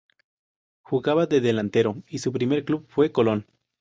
Jugaba 0.81 1.27
de 1.27 1.41
delantero 1.41 2.01
y 2.07 2.17
su 2.17 2.31
primer 2.31 2.65
club 2.65 2.87
fue 2.89 3.11
Colón. 3.11 3.45